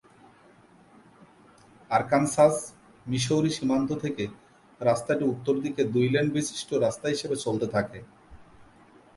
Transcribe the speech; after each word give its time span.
Arkansas-Missouri 1.91 3.49
সীমান্ত 3.49 3.89
থেকে 4.03 4.23
রাস্তাটি 4.81 5.23
উত্তরদিকে 5.25 5.81
দুই-লেন 5.85 6.27
বিশিষ্ট 6.29 6.69
রাস্তা 6.85 7.07
হিসেবে 7.09 7.35
চলতে 7.35 7.67
থাকে। 7.67 7.99